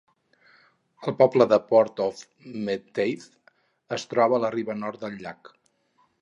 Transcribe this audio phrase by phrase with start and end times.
[1.09, 2.21] El poble de Port of
[2.69, 3.27] Menteith
[3.99, 5.55] es troba a la riba nord del llac.